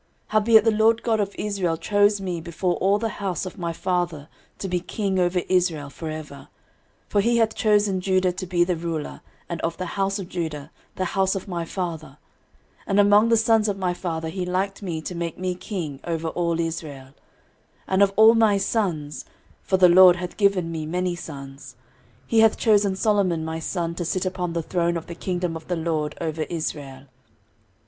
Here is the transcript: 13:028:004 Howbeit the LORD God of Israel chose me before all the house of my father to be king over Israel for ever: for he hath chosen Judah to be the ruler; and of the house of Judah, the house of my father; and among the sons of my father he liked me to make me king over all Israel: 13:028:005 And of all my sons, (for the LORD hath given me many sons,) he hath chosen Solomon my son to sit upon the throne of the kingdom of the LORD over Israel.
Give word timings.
13:028:004 0.29 0.29
Howbeit 0.31 0.63
the 0.63 0.71
LORD 0.71 1.03
God 1.03 1.19
of 1.19 1.35
Israel 1.37 1.77
chose 1.77 2.19
me 2.19 2.41
before 2.41 2.73
all 2.77 2.97
the 2.97 3.09
house 3.21 3.45
of 3.45 3.59
my 3.59 3.71
father 3.71 4.29
to 4.57 4.67
be 4.67 4.79
king 4.79 5.19
over 5.19 5.43
Israel 5.47 5.91
for 5.91 6.09
ever: 6.09 6.47
for 7.07 7.21
he 7.21 7.37
hath 7.37 7.53
chosen 7.53 8.01
Judah 8.01 8.31
to 8.31 8.47
be 8.47 8.63
the 8.63 8.75
ruler; 8.75 9.21
and 9.47 9.61
of 9.61 9.77
the 9.77 9.85
house 9.85 10.17
of 10.17 10.27
Judah, 10.27 10.71
the 10.95 11.05
house 11.13 11.35
of 11.35 11.47
my 11.47 11.65
father; 11.65 12.17
and 12.87 12.99
among 12.99 13.29
the 13.29 13.37
sons 13.37 13.67
of 13.69 13.77
my 13.77 13.93
father 13.93 14.29
he 14.29 14.43
liked 14.43 14.81
me 14.81 15.03
to 15.03 15.13
make 15.13 15.37
me 15.37 15.53
king 15.53 15.99
over 16.03 16.29
all 16.29 16.59
Israel: 16.59 17.09
13:028:005 17.83 17.83
And 17.89 18.01
of 18.01 18.13
all 18.15 18.33
my 18.33 18.57
sons, 18.57 19.25
(for 19.61 19.77
the 19.77 19.87
LORD 19.87 20.15
hath 20.15 20.35
given 20.35 20.71
me 20.71 20.87
many 20.87 21.15
sons,) 21.15 21.75
he 22.25 22.39
hath 22.39 22.57
chosen 22.57 22.95
Solomon 22.95 23.45
my 23.45 23.59
son 23.59 23.93
to 23.93 24.03
sit 24.03 24.25
upon 24.25 24.53
the 24.53 24.63
throne 24.63 24.97
of 24.97 25.05
the 25.05 25.13
kingdom 25.13 25.55
of 25.55 25.67
the 25.67 25.75
LORD 25.75 26.17
over 26.19 26.41
Israel. 26.49 27.03